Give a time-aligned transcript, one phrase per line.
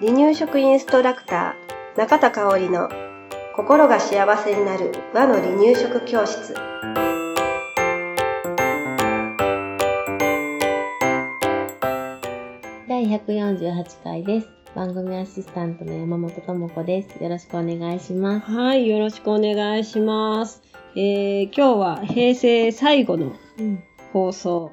[0.00, 2.88] 離乳食インストラクター中田香織の
[3.54, 6.54] 心が幸せになる和の離乳食教室
[12.88, 14.48] 第148回です。
[14.74, 17.22] 番組アシスタントの山本智子です。
[17.22, 18.50] よろしくお願いします。
[18.50, 20.62] はいよろしくお願いします、
[20.94, 23.82] えー、今日は平成最後のうん。
[24.12, 24.72] 放送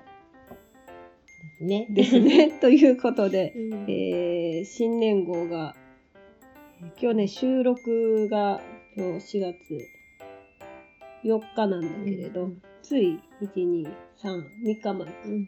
[1.59, 1.87] ね。
[1.91, 5.75] ですね ということで、うんえー、新年号が
[7.01, 8.61] 今日ね収録が
[8.95, 9.87] 今日4月
[11.23, 13.85] 4日なんだけれど、うんつい123
[14.63, 15.39] 3日前うん。
[15.41, 15.45] に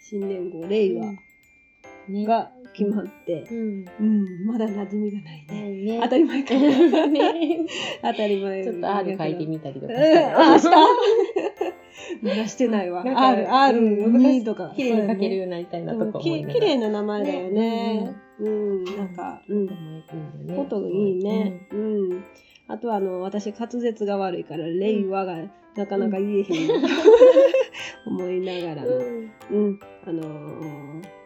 [0.00, 1.12] 新年号令和
[2.08, 2.24] ね。
[2.24, 3.84] が決まって、うん。
[4.00, 5.96] うん、まだ馴染みがないね。
[5.96, 6.60] ね当たり前かな。
[7.06, 7.66] ね。
[8.00, 10.00] 当たり前ちょっと R 書いてみたりとかうん、
[10.54, 10.70] あ、した
[12.22, 13.02] まだしてないわ。
[13.04, 14.72] R、R、2とか。
[14.76, 18.14] 綺麗に書けるようになりたいなとか思綺麗な名前だよね。
[18.38, 19.66] うん、なんか、うん。
[19.66, 21.66] フこといいね。
[21.72, 22.24] うん。
[22.68, 25.36] あとは、あの、私、滑舌が悪いから、令和が
[25.76, 26.70] なかなか言えへん
[28.06, 28.88] 思いながらも。
[28.88, 29.30] うん。
[29.50, 29.80] うん。
[30.06, 31.20] あのー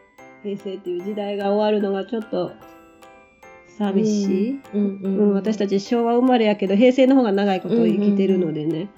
[0.45, 2.51] 平成っていう時代が終わるのがちょっと
[3.79, 4.61] 寂しい。
[4.73, 4.99] うん。
[5.03, 8.89] ううん、私たち昭和生まれやけど、平成の方が長いことを生きてるのでね。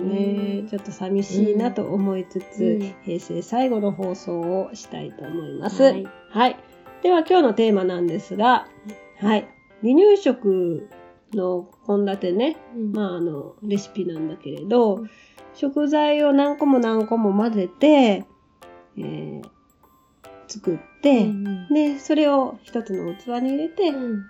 [0.00, 2.94] ね、ちょっと寂しいなと思いつつ、うん。
[3.04, 5.82] 平成最後の放送をしたいと思います。
[5.82, 6.06] はい。
[6.30, 6.56] はい。
[7.02, 8.66] では今日のテーマなんですが、
[9.20, 9.48] はい。
[9.82, 10.88] 離乳食
[11.32, 12.92] の献立ね、うん。
[12.92, 15.10] まああの、レシピなんだけれど、うん。
[15.54, 18.24] 食材を何個も何個も混ぜて、
[18.96, 19.42] えー
[20.50, 24.26] 作って、うんで、それを一つの器に入れて、うん。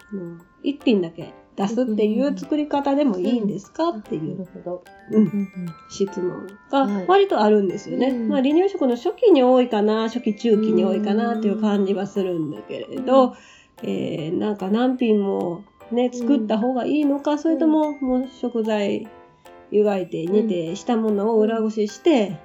[0.63, 1.33] 一品だけ
[1.69, 3.91] 出すっていう作り方でもいいんですか？
[3.91, 4.85] っていなう、るほど。
[5.13, 5.23] うん。
[5.23, 5.49] うん
[5.91, 6.31] 質問
[6.71, 8.09] はいが割とあるんですよね。
[8.09, 13.35] うんまあ離乳食の初期に多いかな、初期中期に多いかなっていう感じはするんだけれど、
[13.83, 19.09] えーなんか何品もね、作った方がいいのか、それとももう食材
[19.73, 22.39] 湯がいて煮てしたものを裏ごしして、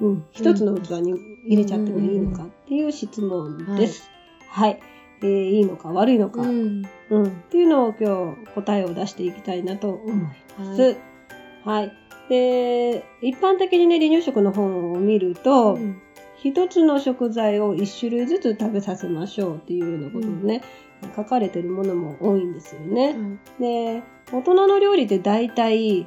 [0.00, 1.14] うん、一つの器に
[1.46, 4.10] 入れちゃってもいいのかっていう質問です。
[4.48, 4.80] はい。
[5.24, 6.82] えーいいのか悪いのか、うん。
[7.10, 10.14] うん、っていうのを今日答えを出していきたいなと思い
[10.58, 10.96] ます。
[11.64, 11.92] ははい。
[12.28, 16.00] で、一般的にね、離乳食の本を見ると、うん
[16.44, 20.60] 一つの食材を一種類ずつ食べさせましょうっていうようなことをね、
[21.16, 23.16] 書かれてるものも多いんですよね。
[23.58, 26.06] で、大人の料理って大体、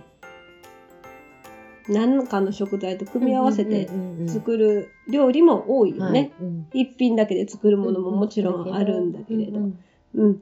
[1.89, 3.89] 何かの食材と組み合わせて
[4.27, 6.31] 作る料理も多いよね。
[6.73, 9.59] 一品だけで作るものももちろんあるんだけれど。
[10.15, 10.41] うん。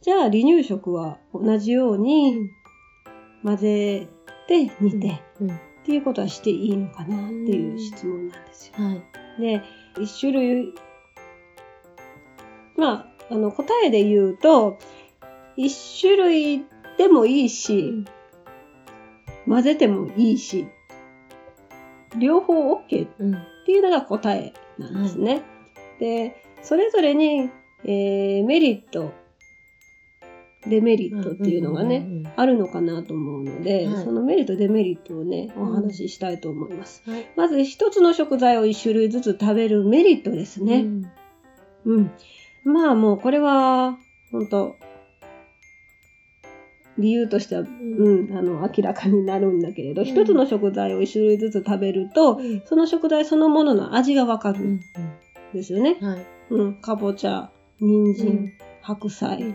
[0.00, 2.50] じゃあ、離乳食は同じように
[3.42, 4.08] 混ぜ
[4.46, 8.84] て煮てっていうことはしていいのかなっていう質問なんですよ。
[8.84, 9.02] はい。
[9.40, 9.62] で、
[10.00, 10.74] 一種類、
[12.76, 14.78] まあ、あの、答えで言うと、
[15.56, 16.64] 一種類
[16.98, 18.04] でもいいし、
[19.46, 20.66] 混ぜてもいいし、
[22.18, 22.86] 両方 OK っ
[23.66, 25.42] ていうのが答えなんですね。
[25.98, 27.50] で、それぞれに、
[27.84, 29.12] えーメリット、
[30.66, 37.02] デメリットっていうのがね、あるのかなと思うので、はいそのメリット、デメリットをね、お話ししたいと思います。
[37.06, 37.26] はい。
[37.36, 40.86] まず一つの食材を一種類ずつ食べるメリットですね。
[41.84, 42.10] うん。
[42.64, 43.98] まあもうこれは、
[44.32, 44.76] 本当
[46.98, 54.80] 理由としては、うん、あの、明らかになるんだけれど、うん一つの食材を一種類ずつ食べると、その食材そのものの味がわかるん
[55.52, 55.98] ですよね。
[56.00, 56.26] はい。
[56.50, 57.50] うん、かぼちゃ、
[57.80, 59.54] 人参、白菜、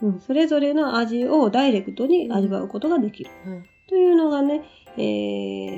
[0.00, 3.30] うん、それぞれの味をダイレクトに味わうことができる。
[3.44, 3.62] はい。
[3.88, 4.62] というのがね、
[4.96, 5.00] え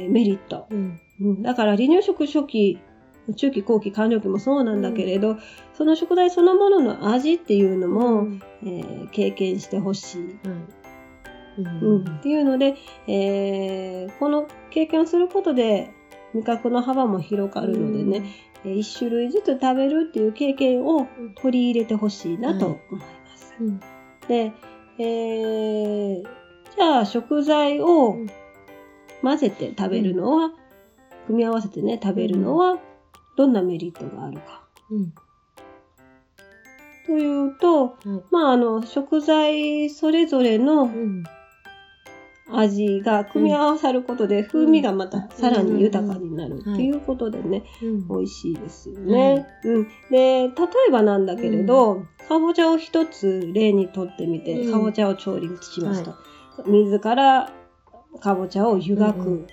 [0.06, 0.66] ーメリット。
[0.70, 1.00] うん。
[1.20, 2.78] うん、だから離乳食初期、
[3.36, 5.36] 中期、後期、完了期もそうなんだけれど、
[5.72, 8.28] その食材そのものの味っていうのも、
[8.62, 10.38] えー経験してほしい。
[10.44, 10.68] うん
[11.62, 12.74] っていうので、
[13.06, 15.90] えーこの経験をすることで
[16.34, 18.22] 味覚の幅も広がるのでね、
[18.64, 21.06] えー一種類ずつ食べるっていう経験を
[21.36, 23.54] 取り入れてほしいなと思います。
[23.60, 23.80] うん。
[24.28, 24.52] で、
[24.98, 26.22] えー
[26.76, 28.16] じゃあ食材を
[29.22, 30.50] 混ぜて食べるのは、
[31.26, 32.78] 組み合わせてね、食べるのは、
[33.36, 34.64] どんなメリットがあるか。
[34.90, 35.14] うん。
[37.06, 37.96] というと、はい。
[38.30, 41.22] まあ、あの、食材それぞれのうん。
[42.50, 48.08] 味が組み合わさることで、風味がまたさらに豊かになるっていうことでね、うん。
[48.08, 49.46] 美味しいですよね。
[49.64, 49.88] うん。
[50.10, 50.48] で、例
[50.88, 56.14] えばなんだけれど、かぼちゃを一つ例にとってみて、うんかぼちゃを調理しますと。
[56.66, 57.52] 水から
[58.20, 59.46] かぼちゃを湯がく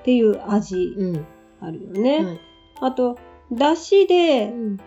[0.00, 0.94] っていう味。
[0.96, 1.26] うん。
[1.60, 2.24] あるよね。
[2.24, 2.40] はい
[2.80, 3.18] あと、
[3.52, 4.80] だしでうん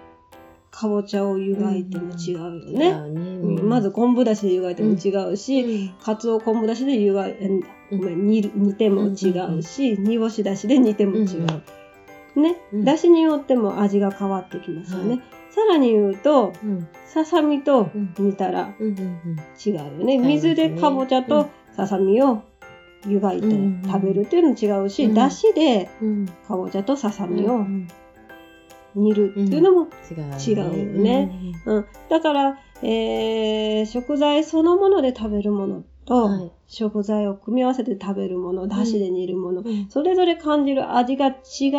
[0.72, 2.90] かぼちゃを湯がいても違うよ違ね。
[2.90, 3.20] うね。
[3.20, 3.70] うん。
[3.70, 5.90] まず昆布だしで湯がいても違うし、うん。
[6.04, 7.62] かつお昆布だしで湯がい、うん
[7.92, 8.00] うん。
[8.00, 8.44] ごめん、煮
[8.76, 11.46] ても違うし、煮干しだしで煮ても違う。
[12.40, 12.86] ね、うん。
[12.86, 15.16] だしによっても味が変わってきますよね。
[15.16, 15.24] はい。
[15.52, 16.88] さらに言うと、うん。
[17.08, 18.14] ささみとうん。
[18.20, 20.18] 煮たらうんうん違うよね。
[20.20, 22.44] 水でかぼちゃとささみを
[23.08, 26.26] 湯がいてうん食べるっていうのも違うし、うんだしでうん。
[26.48, 27.88] かぼちゃとささうんみをうん
[28.96, 30.66] 煮るっていうのも、違うよ
[31.02, 31.54] ね。
[31.66, 36.52] うんだから、えー食材そのもので食べるものと、はい。
[36.68, 39.88] 食材を組み合わせて食べるもの、だしで煮るもの、うん。
[39.90, 41.70] それぞれ感じる味が違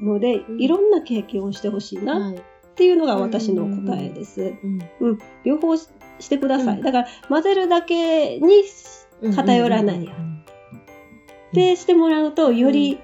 [0.00, 0.60] うので、うん。
[0.60, 2.34] いろんな経験をしてほしいなはい。
[2.34, 2.40] っ
[2.76, 4.52] ていうのが私の答えです。
[4.62, 4.66] う
[5.12, 5.88] ん両方し
[6.18, 6.76] してください。
[6.78, 6.82] うん。
[6.82, 8.48] だから混ぜるだけに
[9.34, 10.36] 偏らないように。
[11.52, 12.98] でしてもらうと、より、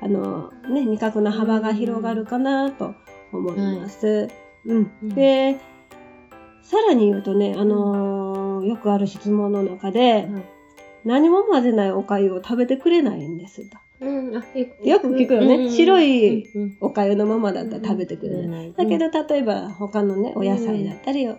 [0.00, 2.94] あの、ね、味覚の幅が広がるかなと
[3.32, 4.28] 思います。
[4.64, 4.90] うん。
[5.02, 5.08] うん。
[5.08, 5.58] で、
[6.62, 10.44] さらに言うとね、あのーよくある質問の中で、はい。
[11.04, 13.78] 何も混ぜないお粥を食べてくれないんですと。
[14.00, 14.36] うん。
[14.36, 14.44] あ
[14.84, 15.54] よく聞くよね。
[15.54, 15.70] うん。
[15.70, 16.44] 白い
[16.80, 18.72] お粥のままだったら食べてくれない。
[18.72, 21.34] だけど、例えば他のね、お野菜だったり、ね、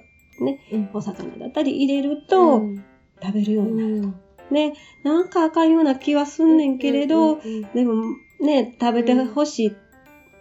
[0.72, 0.90] うん。
[0.94, 2.84] お魚だったり入れるとうん。
[3.22, 3.96] 食べるようになる。
[3.96, 4.16] うん。
[4.50, 4.74] ね、
[5.04, 7.40] なんかあかんような気はすんねんけれど、
[7.76, 8.04] でも
[8.40, 9.76] ね、食べてほしい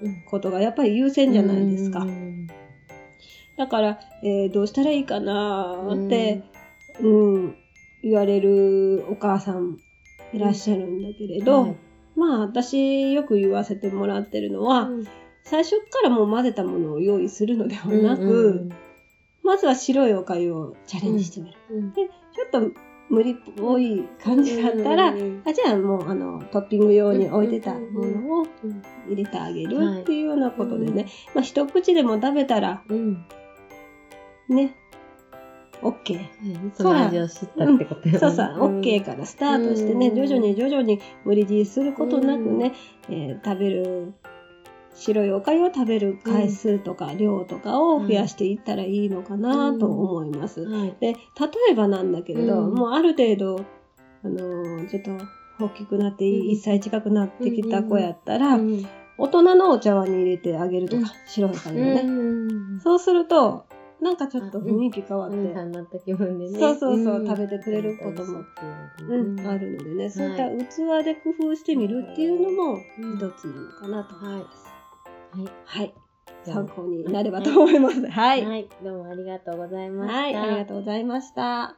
[0.01, 0.25] うん。
[0.31, 2.01] ことがやっぱり優先じゃないですか。
[2.01, 2.47] うん。
[3.57, 6.45] だから、えーどうしたらいいかなーって、
[7.01, 7.57] うん、
[8.03, 9.79] 言われるお母さん
[10.33, 11.77] いらっしゃるんだけれど、はい
[12.17, 15.05] まあ私よく言わせてもらってるのは、うん。
[15.45, 18.73] 最初からもう混ぜたものを用意するのではなく、うん
[19.45, 21.57] まずは白いお粥をチャレンジしてみる。
[21.71, 21.93] うん。
[21.95, 22.81] で、ちょっと
[23.11, 31.35] 無理っぽい感じだったら、うんあじゃあもうあのトッピング用に置いてたものをうん入れてあげはいるっていうようなことでね、うん。
[31.35, 33.25] まあ一口でも食べたらうん。
[34.49, 34.75] ね、
[35.83, 36.19] OK。
[36.75, 38.19] その味を知ったってことよね。
[38.19, 40.17] そうそう、OK からスタートしてね、うん。
[40.17, 42.75] 徐々に徐々に無理強いすることなくね、
[43.09, 44.15] えー食べる、
[44.99, 50.63] 白いお粥を食べる回数とか量とかを増やしていったらいいのかなと思います。
[50.65, 51.19] はいで、例
[51.71, 52.75] えばなんだけれど、うん。
[52.75, 53.65] もうある程度、
[54.25, 55.11] あのーちょっと
[55.61, 56.49] 大きくなって、うん。
[56.49, 58.87] 1歳近くなってきた子やったら、うん。
[59.19, 61.07] 大人のお茶碗に入れてあげるとか、うん。
[61.27, 62.03] 白いお粥をね。
[62.05, 63.67] うんそうすると、
[64.01, 65.69] なんかちょっと雰囲気変わって、お兄さん。
[65.69, 66.59] になった気分でね。
[66.59, 68.45] そうそうそう食べてくれることも
[69.09, 73.17] うん、あるのでね、いそういった器で工夫してみるっていうのもうん。
[73.17, 74.67] 一つなのかなと思います。
[74.67, 74.78] はい。
[75.65, 75.95] はい。
[76.45, 78.07] 参考になればと思います。
[78.07, 78.43] はい。
[78.43, 78.69] は、はいい。
[78.83, 80.43] どうもありがとうございました。
[80.43, 81.77] ありがとうございました。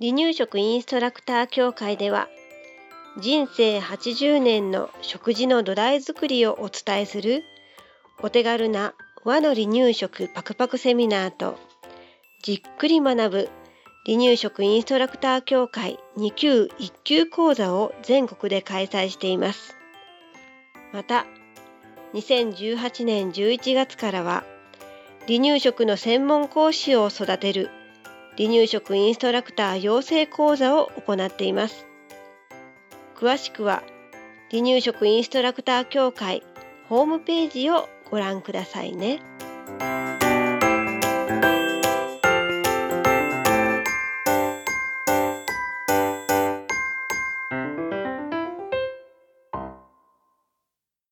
[0.00, 2.28] 離乳食インストラクター協会では
[3.20, 7.42] 人生80年の食事の土台作りをお伝えする
[8.22, 11.58] お手軽な和の離乳食パクパクセミナーと
[12.44, 13.48] じっくり学ぶ
[14.06, 19.74] 離乳食インストラクター協会2級1級講座を全国で開催しています。
[20.92, 21.26] また
[22.14, 24.44] 2018年11月からは
[25.26, 27.70] 離乳食の専門講師を育てる
[28.36, 31.86] 離乳食インストラクター養成講座を行っています。
[33.16, 33.82] 詳しくは
[34.50, 36.42] 離乳食インストラクター協会
[36.88, 39.20] ホームページをご覧くださいね。